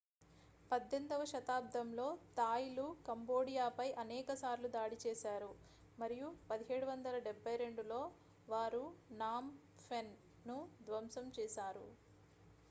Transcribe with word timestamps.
18వ 0.71 1.25
శతాబ్దంలో 1.31 2.05
థాయ్లు 2.37 2.85
కంబోడియాపై 3.07 3.85
అనేకసార్లు 4.03 4.69
దాడి 4.77 4.97
చేశారు 5.03 5.51
మరియు 5.97 6.27
1772లో 6.49 8.01
వారు 8.47 8.83
నామ్ 9.19 9.51
ఫెన్ను 9.85 10.57
ధ్వంసం 10.83 11.27
చేశారు 11.39 11.87